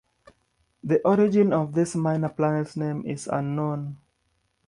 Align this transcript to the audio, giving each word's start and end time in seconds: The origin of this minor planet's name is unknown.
The 0.83 0.99
origin 1.07 1.53
of 1.53 1.75
this 1.75 1.93
minor 1.95 2.29
planet's 2.29 2.75
name 2.75 3.05
is 3.05 3.27
unknown. 3.27 3.97